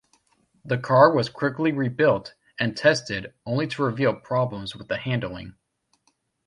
The 0.65 0.79
car 0.79 1.13
was 1.13 1.29
quickly 1.29 1.71
rebuilt 1.71 2.33
and 2.59 2.75
tested, 2.75 3.35
only 3.45 3.67
to 3.67 3.83
reveal 3.83 4.15
problems 4.15 4.75
with 4.75 4.87
the 4.87 4.97
handling. 4.97 5.53